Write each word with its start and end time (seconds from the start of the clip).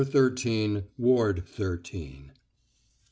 THIRTEEN, 0.03 0.85
WARD 0.97 1.43
THIRTEEN. 1.45 2.31